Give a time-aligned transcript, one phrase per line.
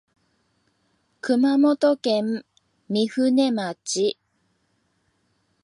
[1.21, 2.43] 熊本県
[2.89, 4.17] 御船町